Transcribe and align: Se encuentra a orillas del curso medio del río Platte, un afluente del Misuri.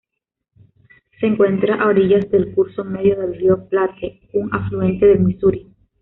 Se 1.19 1.27
encuentra 1.27 1.75
a 1.75 1.85
orillas 1.87 2.27
del 2.31 2.55
curso 2.55 2.83
medio 2.83 3.19
del 3.19 3.35
río 3.35 3.69
Platte, 3.69 4.27
un 4.33 4.49
afluente 4.51 5.05
del 5.05 5.19
Misuri. 5.19 5.71